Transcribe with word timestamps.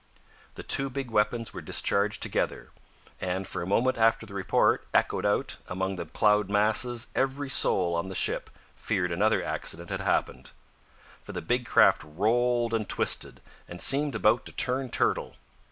The 0.55 0.63
two 0.63 0.89
big 0.89 1.11
weapons 1.11 1.53
were 1.53 1.61
discharged 1.61 2.23
together, 2.23 2.71
and 3.19 3.45
for 3.45 3.61
a 3.61 3.67
moment 3.67 3.99
after 3.99 4.25
the 4.25 4.33
report 4.33 4.87
echoed 4.95 5.27
out 5.27 5.57
among 5.67 5.95
the 5.95 6.07
cloud 6.07 6.49
masses 6.49 7.09
every 7.13 7.49
soul 7.51 7.93
on 7.93 8.07
the 8.07 8.15
ship 8.15 8.49
feared 8.75 9.11
another 9.11 9.43
accident 9.43 9.91
had 9.91 10.01
happened. 10.01 10.49
For 11.21 11.33
the 11.33 11.41
big 11.43 11.67
craft 11.67 12.01
rolled 12.03 12.73
and 12.73 12.89
twisted, 12.89 13.41
and 13.67 13.79
seemed 13.79 14.15
about 14.15 14.47
to 14.47 14.51
turn 14.53 14.89
turtle. 14.89 15.35